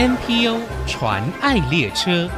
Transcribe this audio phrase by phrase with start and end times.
[0.00, 2.30] NPO 传爱列车。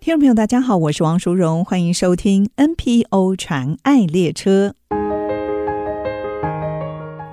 [0.00, 4.72] 听众朋友，大家好，我是王淑荣，欢迎收听 NPO 传爱列车。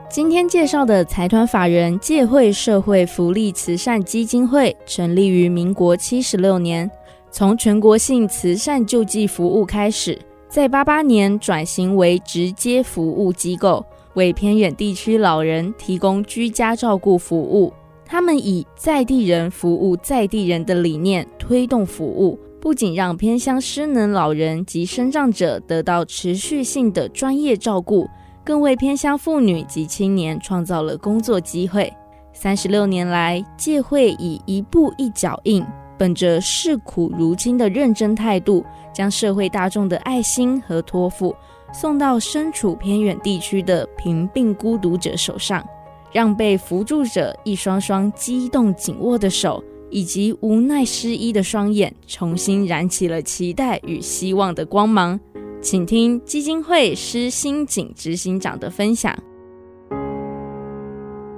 [0.09, 6.91] 今天介绍的财团法人借会社会福利慈善基金会，成立于民国七十六年，
[7.31, 10.19] 从全国性慈善救济服务开始，
[10.49, 13.85] 在八八年转型为直接服务机构，
[14.15, 17.71] 为偏远地区老人提供居家照顾服务。
[18.05, 22.39] 他们以在地人服务在地人的理念推动服务。
[22.61, 28.09] 不仅让偏乡失能老人及身障者得到持续性的专业照顾，
[28.43, 31.93] 更为偏乡妇女及青年创造了工作机会。
[32.33, 35.63] 三十六年来，介惠以一步一脚印，
[35.95, 41.35] 本着视苦如亲的认真态度，将社会大众的爱心和托付
[41.79, 45.63] 送到身处偏远地区的贫病孤独者手上，
[46.11, 49.63] 让被扶助者一双双激动紧握的手。
[49.91, 55.17] 以及无奈失依的双眼，重新燃起了期待与希望的光芒。
[55.61, 59.15] 请听基金会施新景执行长的分享。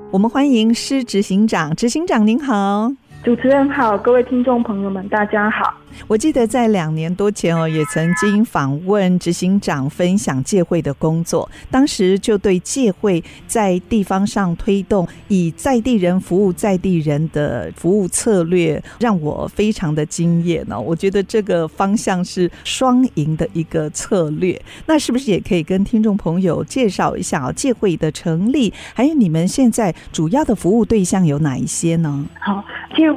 [0.10, 2.92] 我们欢迎施执行长，执行长您好。
[3.24, 5.74] 主持人好，各位听众朋友们，大家好。
[6.08, 20.80] 我记得在两年多前哦，也曾经访问执行长分享介惠的工作，当时就对介惠在地方上推动以在地人服务在地人的服务策略，让我非常的惊艳呢。
[20.80, 24.62] 我觉得这个方向是双赢的一个策略。
[24.86, 27.52] 那是不是也可以跟听众朋友介绍一下啊？
[27.52, 32.24] 介惠的成立，还有你们现在主要的服务对象有哪一些呢？
[32.40, 32.64] 好，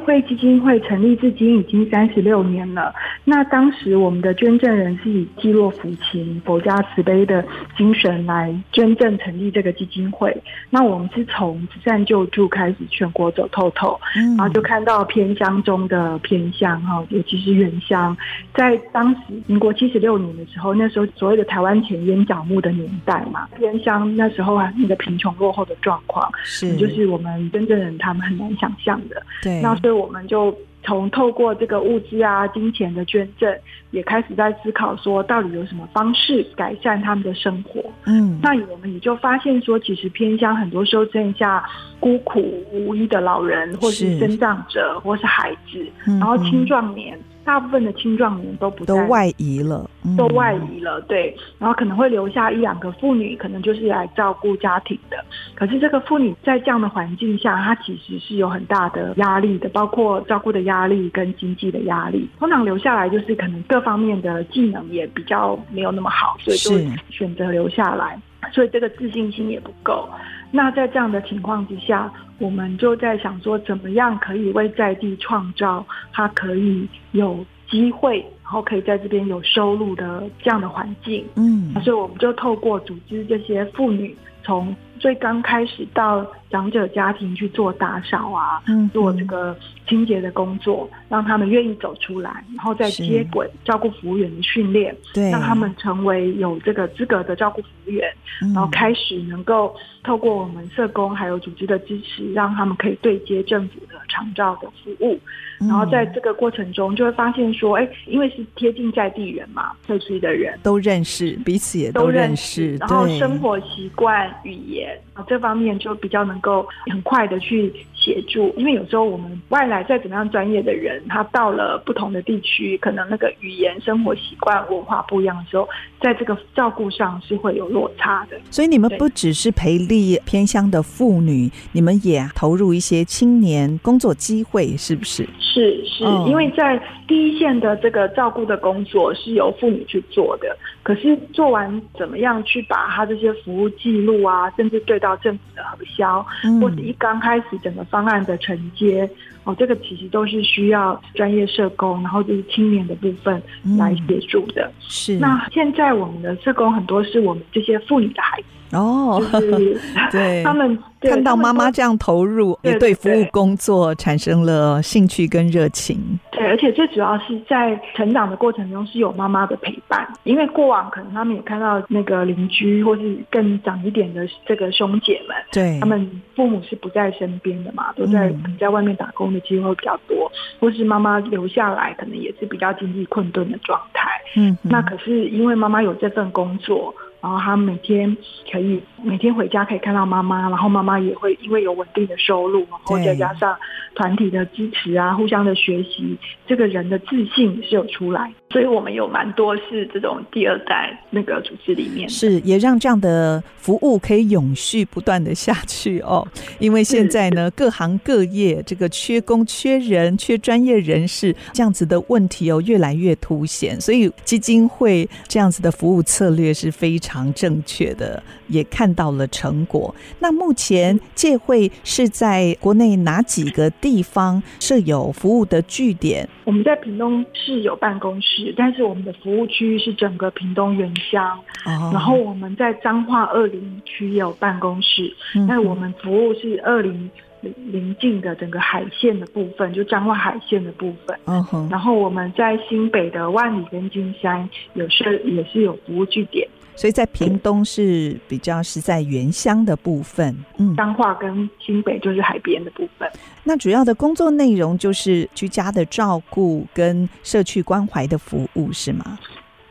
[0.01, 2.93] 惠基金会成立至今已经三十六年了。
[3.23, 7.43] 那当时我们的捐赠人是以济弱扶倾、佛家慈悲的
[7.77, 10.35] 精神来捐赠成立这个基金会。
[10.69, 13.99] 那我们是从慈善救助开始，全国走透透，
[14.37, 18.15] 然后就看到偏乡中的偏乡哈，尤其是原乡，
[18.53, 29.21] 在当时民国七十六年的时候，那时候所谓的台湾前烟角木的年代嘛，偏乡那时候啊，那个贫穷落后的状况是，就是我们捐赠人他们很难想象的。
[29.41, 30.55] 对，那所以我们就。
[30.83, 33.55] 从透过这个物资啊、金钱的捐赠，
[33.91, 37.83] 也开始在思考说，到底有什么方式改善他们的生活。
[38.07, 41.63] 嗯，那我们也就发现说，其实偏乡很多时候剩下
[41.99, 47.15] 孤苦无依的老人，或是生长者，或是孩子，然后青壮年。
[47.43, 55.17] 大部分的青壮年都不在都外移了，嗯，都外移了，对，然后可能会留下一两个妇女，可能就是来照顾家庭的。
[55.55, 62.29] 可是这个妇女在这样的环境下，她其实是有很大的压力的，包括照顾的压力跟经济的压力。
[62.39, 68.19] 通常留下来就是可能各方面的技能也比较没有那么好，所以就选择留下来，
[68.51, 70.07] 所以这个自信心也不够。
[70.51, 81.25] 那在这样的情况之下，我们就在想说，怎么样可以为在地创造他可以有机会，然后可以在这边有收入的这样的环境。
[81.35, 89.57] 嗯，所以我们就透过组织这些妇女，从最刚开始到长者家庭去做打扫啊，嗯，做这个
[89.87, 98.07] 清洁的工作，让他们愿意走出来，然后再接轨照顾服务员的训练，对，让他们成为有这个资格的照顾服务员，
[98.53, 105.19] 然后开始能够透过我们社工还有组织的支持，让他们可以对接政府的长照的服务，
[105.57, 110.59] 然后在这个过程中就会发现说，哎，因为是贴近在地人嘛，社区的人。
[110.61, 125.67] 都认识彼此，也都认识，然后生活习惯、语言啊这方面就比较能够很快的去协助，因为有时候我们外来再怎么样专业的人，他到了不同的地区，可能那个语言、生活习惯、文化不一样的时候，
[125.99, 128.39] 在这个照顾上是会有落差的。
[128.49, 135.27] 所以你们不只是培力偏乡的妇女，你们也投入一些青年工作机会，是不是？
[135.39, 146.25] 是是，因为在第一线的这个照顾的工作是由妇女去做的，可是做完怎么样去把他这些服务记录啊，甚至对到政府的核销，
[146.59, 149.09] 或者一刚开始整个方案的承接，
[149.43, 153.41] 哦，这个其实都是需要专业社工，然后就是青年的部分
[153.77, 154.63] 来协助的。
[154.63, 158.47] 嗯、是，那现在我们的社工很多是我们这些妇女的孩子。
[158.73, 159.77] 哦，就是
[160.09, 165.99] 对，他们看到妈妈这样投入，也对服务工作产生了兴趣跟热情。
[166.31, 184.09] 对，而且最主要是在成长的过程中是有妈妈的陪伴，因为过往可能他们也看到那个邻居或是更长一点的这个兄姐们，对，他们父母是不在身边的嘛，都在在外面打工的机会比较多，或是妈妈留下来可能也是比较经济困顿的状态。
[184.35, 186.93] 嗯，那可是因为妈妈有这份工作。
[187.21, 188.17] 然后他每天
[188.51, 193.55] 可以每天回家可以看到妈妈，然后妈妈也会因为有稳定的收入，然后再加上
[193.93, 196.17] 团体的支持啊，互相的学习，
[196.47, 198.33] 这个人的自信是有出来。
[198.51, 206.27] 所以我们有蛮多是这种第二代那个组织里面，是也让这样的服务可以永续不断的下去哦。
[206.59, 213.79] 因为现在呢，各行各业这个缺工、缺人、缺专业人士这样子的问题哦，越来越凸显。
[213.79, 219.95] 所以基金会这样子的服务策略是非常正确的，也看到了成果。
[220.19, 226.27] 那目前借会是在国内哪几个地方设有服务的据点？
[226.43, 228.40] 我们在屏东市有办公室。
[228.55, 231.93] 但是我们的服务区域是整个屏东原乡，oh.
[231.93, 235.69] 然后我们在彰化二林区也有办公室，那、mm hmm.
[235.69, 237.09] 我们服务是二林
[237.41, 241.17] 邻近的整个海线的部分，就彰化海线的部分。
[241.25, 241.71] 嗯哼、uh，huh.
[241.71, 246.47] 然后我们在新北的万里跟金山有设也是有服务据点。
[246.81, 253.07] 所以在屏东是比较是在原乡的部分，嗯，彰化跟新北就是海边的部分。
[253.43, 259.19] 那主要的工作内容就是居家的照顾跟社区关怀的服务，是吗？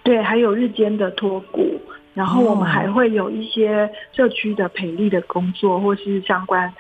[0.05, 1.81] 对，还有日间的托顾，
[2.15, 6.73] 然后我们还会有一些社区的培力的工作，或是相关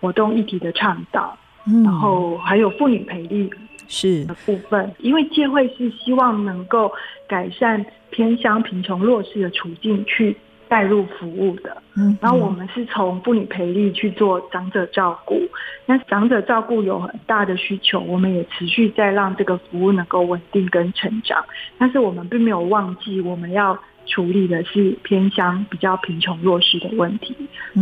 [0.00, 3.50] 活动议题的倡导，嗯，然后还有妇女培力
[3.86, 6.90] 是的部分，因为界会是希望能够
[7.28, 7.84] 改善。
[8.14, 10.36] 偏乡贫穷弱势的处境去
[10.68, 15.42] 带入服务的，嗯，然后我们是从妇女培力去做长者照顾，
[15.84, 21.44] 那长者照顾有很大的需求，我们也持续在让这个服务能够稳定跟成长，
[21.76, 27.34] 但是我们并没有忘记我们要处理的是偏乡比较贫穷弱势的问题，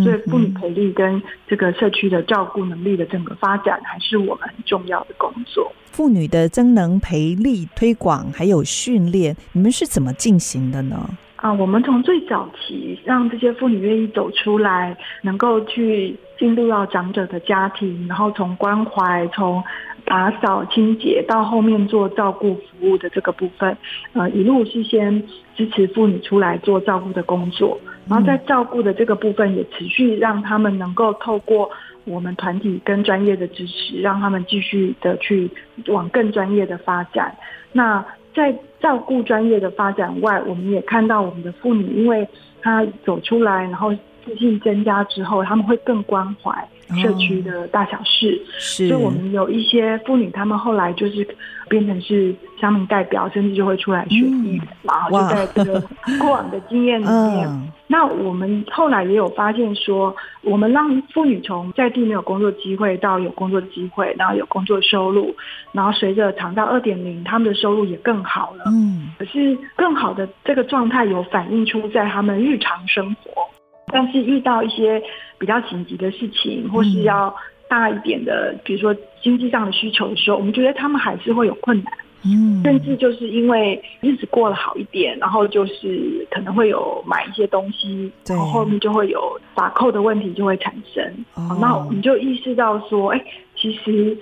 [0.02, 5.72] 所以妇女培力跟这个社区的照顾能力的整个发展还是我们很重要的工作。
[5.90, 11.10] 妇女的增能培力推广还有训练，你们是怎么进行的呢？
[11.42, 19.60] 啊，我们从最早期让这些妇女愿意走出来，能够去进入到长者的家庭，然后从关怀、从
[20.04, 23.76] 打扫清洁到后面做照顾服务的这个部分，
[24.12, 25.20] 呃，一路是先
[25.56, 27.76] 支持妇女出来做照顾的工作，
[28.08, 31.68] 然后在照顾的这个部分也持续让他们能够透过。
[32.04, 35.48] 我们团体跟专业的支持，让他们继续的去
[35.86, 37.32] 往更专业的发展。
[37.70, 38.04] 那
[38.34, 42.26] 在照顾专业的发展外，我们也看到我们的妇女，因为
[42.60, 43.92] 她走出来，然后
[44.24, 46.68] 自信增加之后，他们会更关怀。
[47.00, 48.40] 社区的大小事。
[48.44, 51.26] 哦、是，所以我们有一些妇女，她们后来就是
[51.68, 55.80] 变成是乡民代表，甚至就会出来学艺，嗯、然后就在这个
[56.20, 57.48] 过往的经验里面。
[57.48, 65.36] 嗯 那我们后来也有发现说，我们让妇女从在地没有工作机会到有工作机会，然后有工作收入，
[65.72, 68.64] 然后随着长到二点零，他们的收入也更好了。
[68.68, 73.42] 嗯，可是更好的这个状态有反映出在他们日常生活，
[73.92, 75.02] 但是遇到一些
[75.38, 77.34] 比较紧急的事情，或是要
[77.68, 81.92] 大一点的，比如说经济上的需求的时候，我们觉得他们还是会有困难。
[82.24, 91.04] 嗯，甚至就是因为日子过得好一点，然后就是可能会有买一些东西，然后后面就会有打扣的问题就会产生。
[91.34, 93.24] 哦，那我们就意识到说，哎，
[93.56, 94.16] 其实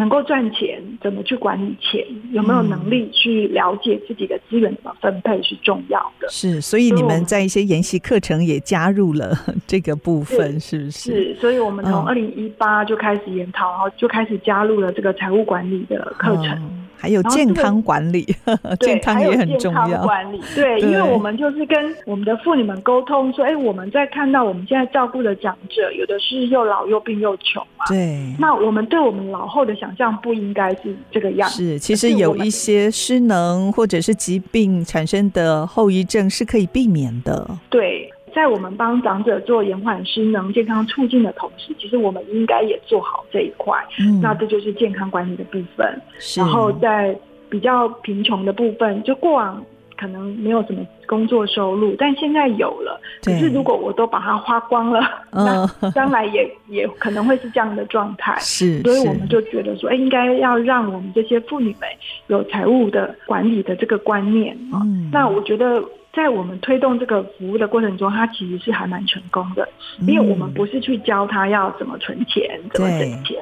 [0.00, 2.02] 能够赚钱，怎么去管理钱，
[2.32, 6.26] 有没有能力去了解自己的资源怎么分配是重要的。
[6.30, 9.36] 是，所以你们在一些研习课程也加入了
[9.68, 11.34] 这个部分，是，是不是？
[11.34, 16.48] 是，所以我们从二零一八就开始研讨，然后就开始加入了这个财务管理的课程。
[16.54, 19.86] 哦还有健康管理，这个、 健康也很重要。
[19.86, 27.86] 健康管理，对，对，因为我们就是跟我们的妇女们沟通说，哎，我们在看到我们现在照顾的长者，有的是又老又病又穷嘛。
[27.88, 28.34] 对。
[28.38, 31.56] 那我们对我们老后的想象不应该是这个样子。
[31.56, 37.48] 是，其实有一些失能或者是疾病产生的后遗症是可以避免的。
[37.70, 38.10] 对。
[38.34, 43.76] 在我们帮长者做延缓失能健康促进的同时，其实我们应该也做好这一块。
[43.98, 46.00] 嗯，那这就是健康管理的部分。
[46.18, 46.40] 是。
[46.40, 47.16] 然后在
[47.48, 49.62] 比较贫穷的部分，就过往
[49.96, 53.00] 可能没有什么工作收入，但现在有了。
[53.22, 53.34] 对。
[53.34, 55.00] 可是如果我都把它花光了，
[55.32, 58.36] 嗯，那将来也也可能会是这样的状态。
[58.38, 58.80] 是。
[58.82, 61.88] 所以我们就觉得说，哎，应该要让我们这些妇女们
[62.28, 64.56] 有财务的管理的这个观念。
[64.72, 65.08] 嗯。
[65.12, 65.82] 那我觉得。
[66.12, 69.68] 在我们推动这个服务的过程中，它其实是还蛮成功的，
[70.00, 73.38] 因为我们不是去教他要怎么存钱、怎么省钱，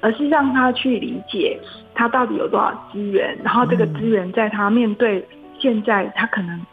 [0.00, 1.58] 而是让他去理解
[1.94, 5.26] 他到底有多少资源，然后这个资源在他面对
[5.58, 6.64] 现在他可能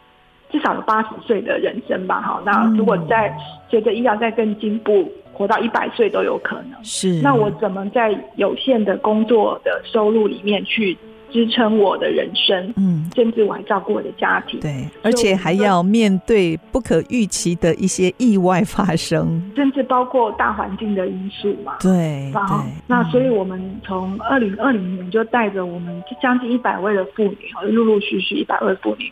[0.50, 3.36] 至少有八十岁的人生吧，哈，那如果在
[3.68, 6.84] 随着医疗再更进步，活到一百岁都有可能。
[6.84, 10.96] 是，那我怎么在有限的工作的收入里面去
[11.32, 27.38] 支撑我的人生，嗯，甚至我还照顾我的家庭，对，而且还要面对不可预期的一些意外发生，甚至包括大环境的因素嘛，对，然后对那所以我们从二零二零年就带着我们将近一百位的妇女，
[27.70, 29.10] 陆陆续续一百位妇女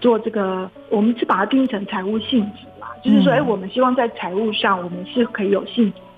[0.00, 6.09] 做这个，我们是把它定义成财务性质嘛，就是说，哎、嗯，我们希望在财务上我们是可以有幸福感的，对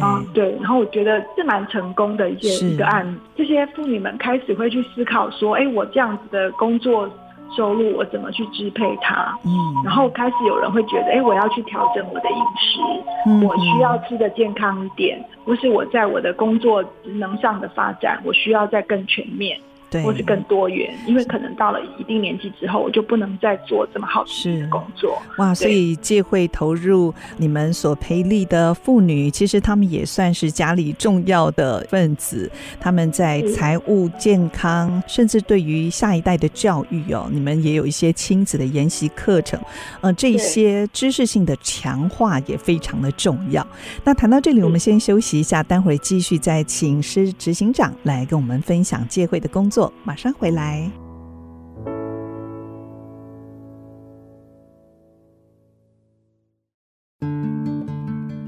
[0.00, 7.08] 啊，对，然后我觉得是蛮成功的一件一个案例，这些妇女们开始会去思考说，哎，我这样子的工作
[7.56, 9.36] 收入我怎么去支配它？
[9.44, 9.50] 嗯，
[9.84, 12.80] 然后开始有人会觉得，哎，我要去调整我的饮食，
[13.26, 19.58] 嗯我需要吃的健康一点，不是我在我的工作职能上的发展，我需要再更全面。
[19.92, 25.20] 对，或是更多元，因为可能到了一定年纪之后，我就不能再做这么好的工作。
[25.36, 32.50] 哇，所以借会投入你们所培力的妇女，其实她们也算是家里重要的分子。
[32.80, 39.60] 他们在财务、健康，甚至对于下一代的教育哦，你们也有一些亲子的研习课程。
[40.00, 43.66] 呃，这些知识性的强化也非常的重要。
[44.04, 49.81] 那谈到这里，我们先休息一下，待会儿继续再请师执行长来跟我们分享借会的工作。
[50.04, 51.01] 马上回来。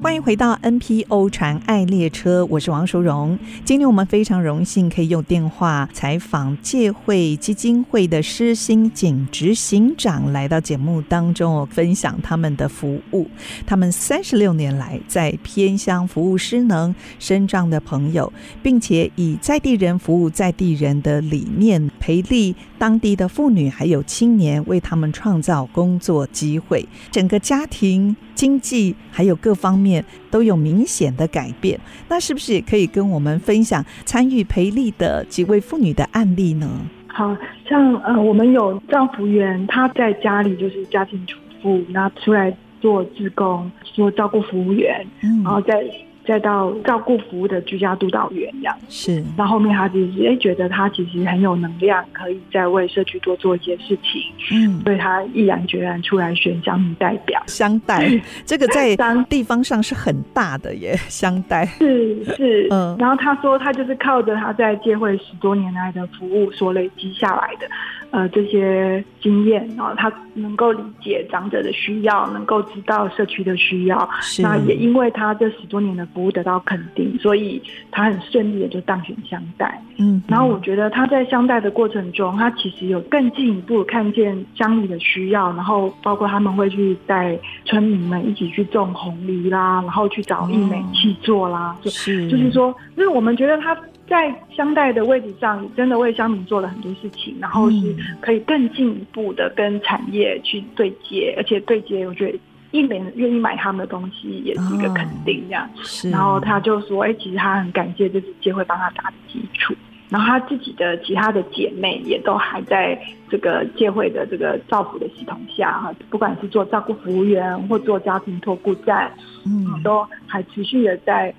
[0.04, 3.38] 欢迎回到 NPO 传爱列车，我是王淑荣。
[3.64, 13.26] 今天我们非常荣幸可以用电话采访介会基金会的施欣锦执行长来到节目当中，分享他们的服务。
[13.64, 18.30] 他们三十六年来在偏乡服务失能、身障的朋友，
[18.62, 36.68] 并且以在地人服务在地人的理念，培力当地的妇女还有青年，为他们创造工作机会，整个家庭经济还有各方面都有明显的改变，那是不是也可以跟我们分享参与培力的几位妇女的案例呢？
[37.08, 37.36] 好
[37.68, 45.84] 像呃，我们有丈夫员，他在家里就是家庭主妇，那出来做志工，做照顾服务员，嗯，然后再。
[46.26, 48.76] 再到照顾服务的居家督导员这样。
[48.88, 57.42] 是，到后面他其实哎觉得他其实很有能量，可以再为社区多做一些事情，嗯，所以他毅然决然出来选乡民代表。
[57.46, 58.10] 乡代。
[58.44, 58.96] 这个在
[59.28, 61.66] 地方上是很大的耶，乡代。
[61.78, 67.66] 是是，嗯，然后他说他就是靠着他在介会十多年来的服务所累积下来的。
[68.14, 74.08] 呃，这些经验，然后他能够理解长者的需要，能够知道社区的需要。
[74.38, 79.82] 那也因为他这十多年的服务得到肯定，所以他很顺利的就当选乡代。
[79.98, 80.22] 嗯。
[80.28, 91.76] 然后我觉得他在乡代的过程中，他其实有更进一步看见乡里的需要，然后包括他们会去带村民们一起去种红梨啦，然后去找艺美去做啦。
[91.82, 92.28] 就、是。
[92.28, 93.76] 就是说，就是我们觉得他。
[94.06, 102.38] 在相待的位置上，真的为乡民做了很多事情，然后是可以更进一步的跟产业去对接，而且对接，我觉得
[102.70, 105.64] 一年愿意买他们的东西也是一个肯定，这样。
[105.74, 106.10] 哦、是。
[106.10, 109.74] 然后他就说：“哎、欸，其实他很感谢这次机会帮他打的基础。
[110.10, 112.96] 然后他自己的其他的姐妹也都还在
[113.30, 119.10] 这个借会的这个照顾的系统下哈，不管是做照顾服务员或做家庭托顾站，
[119.46, 121.34] 嗯，都还持续的在。”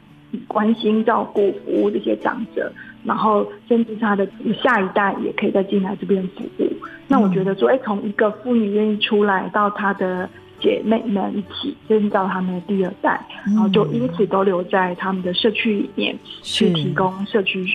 [0.47, 2.71] 关心照顾服务这些长者，
[3.03, 4.27] 然后甚至他的
[4.61, 6.67] 下一代也可以再进来这边服务。
[7.07, 10.27] 那我觉得说，哎，从一个妇女愿意出来，到她的
[10.59, 17.65] 姐妹们一起，甚至到他们的第二代，然后就因此都留在他们的社区里面去提供社区。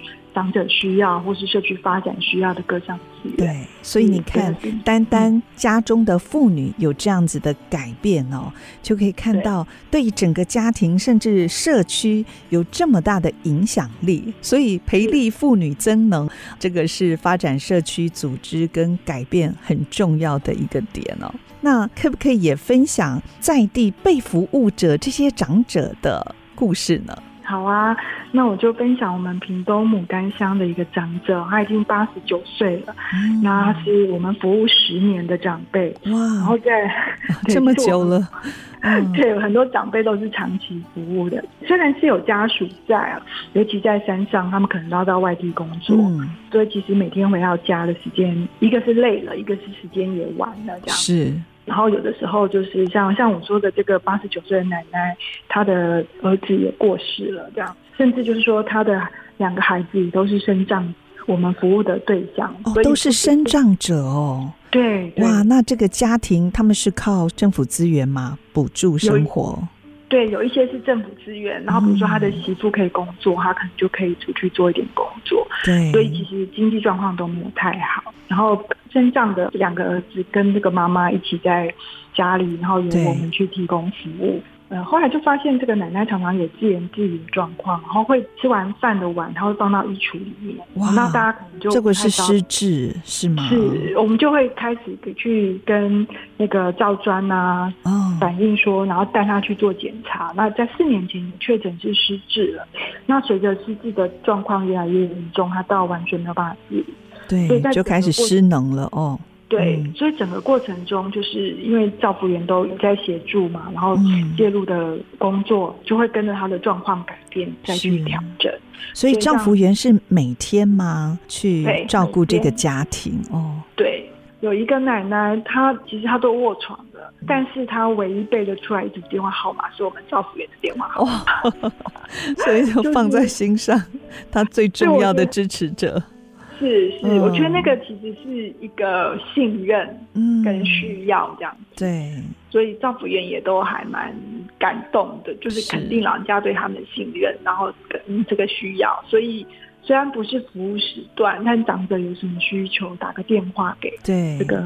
[0.40, 14.32] 长者需要或是社区发展需要的各项资源，对，所以你看，单单家中的妇女有这样子的改变哦，嗯、就可以看到对整个家庭甚至社区有这么大的影响力。
[14.40, 16.26] 所以培力妇女增能，
[16.59, 21.30] 这个是发展社区组织跟改变很重要的一个点哦。
[21.61, 27.14] 那可不可以也分享在地被服务者这些长者的故事呢？
[27.50, 27.97] 好啊，
[28.30, 36.88] 那我就分享我们屏东牡丹乡的一个长者，他已经八十九岁了，嗯、那他是我们服务十年的长辈，哇，然后在
[37.50, 38.23] 这么久了，
[39.16, 43.21] 对，很多长辈都是长期服务的，虽然是有家属在啊，
[43.54, 50.97] 尤其在山上，他们可能都要到外地工作，嗯、所以其实每天回到家的时间，一个是累了，一个是时间也晚了，这样。
[50.97, 51.35] 是。
[51.64, 55.17] 然后有的时候就是像像我说的这个八十九岁的奶奶，
[55.49, 59.00] 她的儿子也过世了，这样，甚至就是说她的
[59.37, 60.93] 两个孩子都是身障，
[61.26, 64.52] 我们服务的对象，哦，都是身障者哦。
[64.71, 68.38] 对，对，哇，那这个家庭他们是靠政府资源吗？
[68.52, 69.62] 补助生活？
[70.11, 75.47] 对，有一些是政府资源，然后比如说他的媳妇可以工作，他可能就可以出去做一点工作。
[75.64, 78.12] 对，所以其实经济状况都没有太好。
[78.26, 78.61] 然后
[78.93, 81.73] 身上的两个儿子跟这个妈妈一起在
[82.12, 84.43] 家里，然后由我们去提供服务。
[84.70, 90.56] 呃，后来就发现这个奶奶常常有自言自语的状况，然后会吃完饭的碗，她会放到衣橱里面。
[90.74, 93.48] 哇，那大家可能就这个是失智是吗？
[93.48, 100.32] 是，我们就会开始去跟那个赵专啊，哦，反映说，然后带她去做检查。
[100.36, 102.64] 那在四年前确诊是失智了，
[103.06, 106.86] 那随着失智的状况越来越严重，她到完全没有办法自理，
[107.28, 109.18] 对，就开始失能了哦。
[109.50, 113.99] 对，所以整个过程中，就是因为照服员都在协助嘛，然后
[114.37, 118.52] 介入的工作就会跟着他的状况改变再去调整。
[118.95, 121.19] 所以照服员是每天吗？
[121.26, 123.61] 去照顾这个家庭哦。
[123.75, 131.73] 对，有一个奶奶，她其实她都卧床的，但是她唯一背得出来一组电话号码是我们照服员的电话号码，哦、
[132.45, 133.83] 所以就放在心上，
[134.30, 135.99] 她最重要的支持者。
[135.99, 136.19] 是
[136.61, 141.85] 是是，我觉得那个其实是一个信任，嗯，跟需要这样子。
[141.85, 142.12] 对，
[142.50, 144.14] 所以照服员也都还蛮
[144.59, 149.02] 感动的，就是肯定老人家对他们的信任，然后跟这个需要。
[149.09, 149.47] 所以
[149.83, 154.62] 虽然不是服务时段，但长者有什么需求，打个电话给对这个。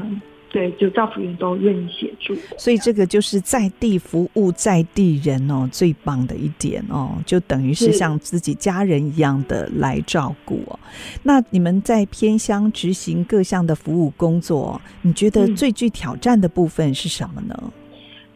[0.55, 10.79] 对，就照服员都愿意协助，所以这个就是在地服务在地人哦，最棒的一点哦，就等于是像自己家人一样的来照顾哦。
[11.23, 17.53] 那你们在偏乡执行各项的服务工作，你觉得最具挑战的部分是什么呢？
[17.61, 17.71] 嗯、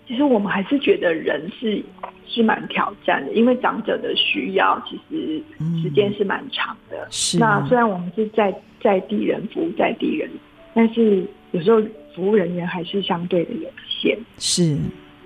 [0.06, 1.82] 其实我们还是觉得人是
[2.28, 5.42] 是蛮挑战的，因为长者的需要其实
[5.82, 6.98] 时间是蛮长的。
[6.98, 10.30] 嗯、是，那虽然我们是在在地人服务在地人，
[10.74, 11.82] 但是有时候。
[12.16, 14.78] 服务人员还是相对的有限，是，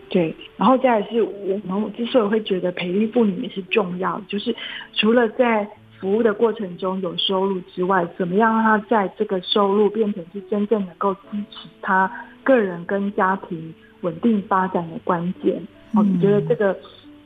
[0.10, 0.36] 对。
[0.58, 4.56] 然后再来是我们之所以会觉得培育妇女也是重要，就是
[4.94, 5.68] 除了在
[6.00, 12.12] 服务的过程中有收入之外，怎么样让她在这个收入变成是真正能够支持她
[12.44, 15.62] 个人跟家庭稳定发展的关键。
[15.96, 16.78] 我、嗯、觉得这个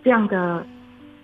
[0.03, 0.65] 这样的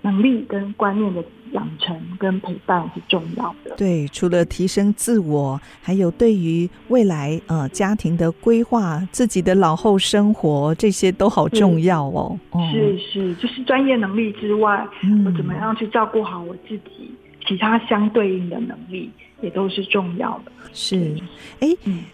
[0.04, 1.24] 能力跟观念的。
[1.54, 3.76] 养成跟陪伴是重要的。
[3.78, 12.36] 对，除了提升自我，还有对于未来呃家庭的规划、自己的老后生活，这些都好重要哦。
[12.72, 17.12] 是是，就是专业能力之外，嗯、我怎么样去照顾好我自己，
[17.48, 19.12] 其他相对应的能力。
[19.42, 20.52] 也都是重要的。
[20.72, 21.14] 是，
[21.60, 21.68] 哎，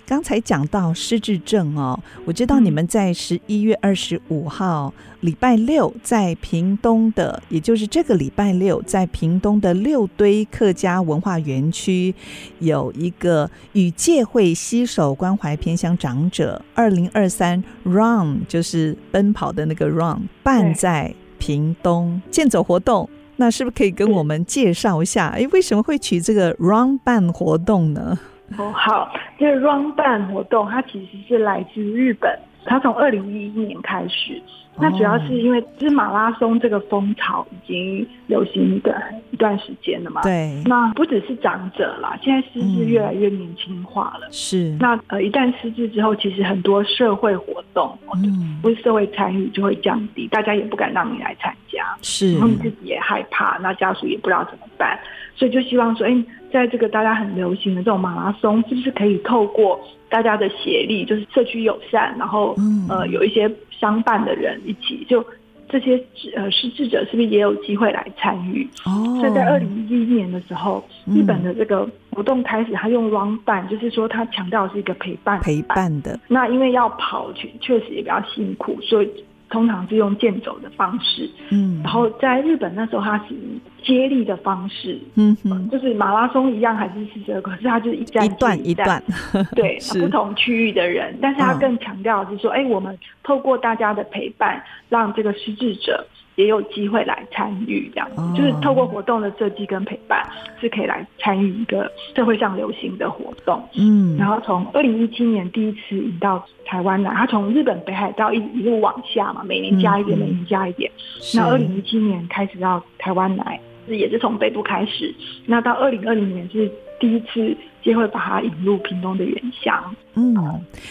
[0.04, 12.16] 刚才讲到失智症哦，我知道你们在十一月二十五号礼拜六在屏东的，也就是这个礼拜六在屏东的六堆客家文化园区
[12.58, 23.08] 有一个与界会携手关怀偏乡长者二零二三 Run，就是奔跑的那个 Run，办在屏东健走活动。
[23.40, 25.30] 那是不是可以跟我们介绍一下？
[25.30, 28.20] 哎，为什么会取这个 Run Ban 活动呢？
[28.58, 34.42] 哦，好，这个 Run Ban 活动它其实是来自日本，它从二零一一年开始。
[34.82, 38.96] 那主要是因为，就是马拉松这个风潮已经流行一个
[39.30, 40.22] 一段时间了嘛。
[40.22, 40.64] 对。
[40.66, 44.28] 那不只是长者啦，现在失智越来越年轻化了。
[44.32, 44.78] 是。
[44.80, 51.98] 那呃，一旦失智之后，其实很多社会活动，嗯，不是社会参与就会降低，大家也不敢让你来参加。
[52.02, 52.34] 是。
[52.34, 55.00] 然后你自己也害怕，那家属也不知道怎么办，
[55.36, 62.56] 所以就希望说，哎，在这个大家很流行的这种马拉松，是不是可以透过大家的协力，就是社区友善，然后
[62.90, 63.50] 呃，有一些。
[63.80, 65.26] 相伴的人一起，就
[65.70, 65.98] 这些
[66.36, 68.68] 呃失智者是不是也有机会来参与？
[68.86, 76.20] 哦，所以在二零一一年的时候，嗯，日本的这个活动开始，他用 run 伴，就是说他强调是一个陪伴陪伴的。
[76.28, 79.10] 那因为要跑，确确实也比较辛苦，所以。
[79.50, 89.04] 通常是用健走的方式，嗯，然后在日本那时候，它是以接力的方式，嗯哼，就是马拉松一样，还是是这个，可是它就是一站一段一段，
[89.56, 96.06] 对，不同区域的人，但是它更强调的是说，哎、嗯欸，我们透过大家的陪伴，让这个失智者。
[96.40, 100.26] 也有机会来参与，这样子、哦、就是透过活动的设计跟陪伴，
[100.62, 103.62] 是可以来参与一个社会上流行的活动。
[103.76, 110.90] 嗯，然后从二零一七年第一次引到台湾来，他从日本北海道一一路往下嘛，每年加一点，嗯、每年加一点。
[111.36, 115.14] 那二零一七年开始到台湾来，是也是从北部开始。
[115.46, 116.72] 那到二零二零年是
[117.02, 119.96] 第一次机会把它引入屏东的原乡。
[120.16, 120.36] 嗯，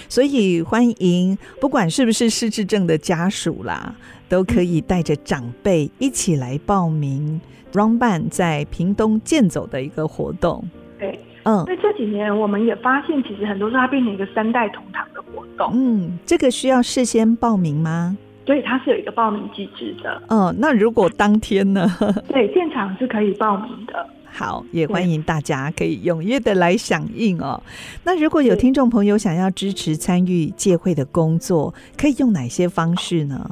[0.08, 3.94] 所以欢迎不管是不是失智症的家属啦。
[4.30, 7.40] 都可以带着长辈一起来报名
[7.72, 10.62] Run 办在屏东健走的一个活动。
[10.98, 15.70] 对，嗯，所以这几年我们也发现，其实很多时候它变成一个三代同堂的活动。
[15.72, 18.18] 嗯，这个需要事先报名吗？
[18.44, 20.20] 所以它是有一个报名机制的。
[20.28, 21.90] 嗯，那如果当天呢？
[22.28, 24.06] 对，现场是可以报名的。
[24.38, 27.60] 好，也欢迎大家可以踊跃的来响应哦。
[28.04, 33.50] 那如果有听众朋友想要支持参与介会的工作，可以用哪些方式呢？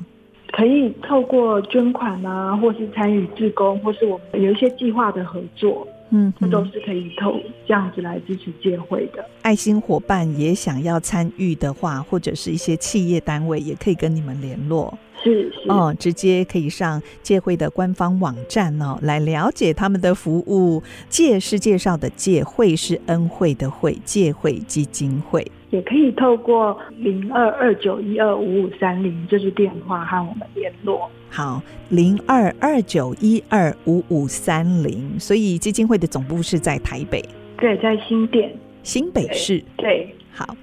[0.53, 5.85] 可以透过捐款啊，或是参与志工，或是我们有一些计划的合作。
[6.11, 7.35] 嗯，这都是可以透
[7.66, 9.29] 这样子来支持介会的。
[9.42, 14.96] 爱心伙伴也想要参与的话，或者是一些企业单位，也可以跟你们联络。
[15.33, 20.83] 是是哦，直接可以上介会的官方网站哦，来了解他们的服务。
[21.09, 25.45] 介是介绍的介，会是恩惠的会，介会基金会。
[25.71, 31.11] 也可以透过零二二九一二五五三零，这是电话和我们联络。
[31.29, 35.19] 好，零二二九一二五五三零。
[35.19, 37.23] 所以基金会的总部是在台北，
[37.59, 40.15] 对，在新店，新北市，对。
[40.37, 40.55] 好，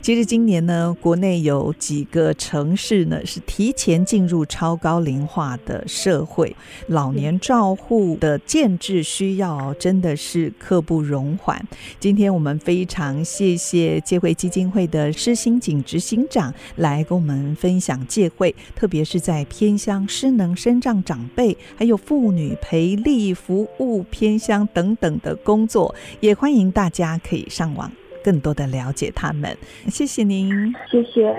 [0.00, 11.62] 其实今年呢，国内有几个城市呢是提前进入超高龄化的社会，老年照护的建制需要真的是刻不容缓。
[12.00, 27.92] 今天我们非常谢谢介会基金会的施欣锦执行长来跟我们分享介会，特别是在偏乡失能身障长辈还有妇女培力服务偏乡等等的工作，也欢迎大家可以上网。
[28.22, 29.56] 更多的了解他们，
[29.88, 30.50] 谢谢您，
[30.90, 31.34] 谢谢。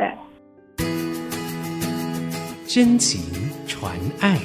[2.67, 3.21] 真情
[3.67, 4.39] 传爱。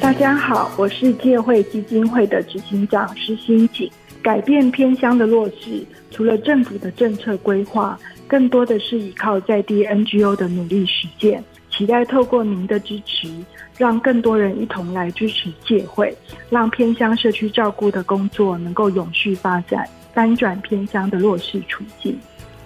[0.00, 3.90] 大家好，我是界会基金会的执行长施新锦。
[4.22, 11.42] 改变偏乡的落实，除了政府的政策规划，更多的是依靠在地 NGO 的努力实践。
[11.72, 13.28] 期待透过您的支持，
[13.78, 16.14] 让更多人一同来支持借会，
[16.50, 22.16] 让偏乡社区照顾的工作能够永续发展，翻转偏乡的弱势处境。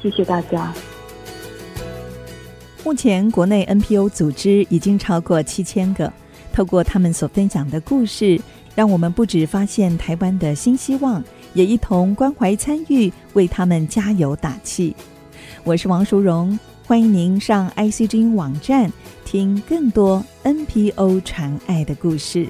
[0.03, 0.73] 谢谢大家。
[2.85, 6.12] 目前国内 NPO 组织已经超过七千个，
[6.53, 8.40] 透过他们所分享的故事，
[8.75, 11.23] 让我们不止发现台湾的新希望，
[11.55, 14.95] 也一同关怀参与，为他们加油打气。
[15.64, 16.59] 我是王淑荣。
[16.87, 18.88] 欢迎您上 iCG 网站
[19.25, 22.49] 听更多 NPO 传爱的故事。